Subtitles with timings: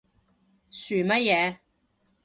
[0.71, 1.59] 噓乜嘢？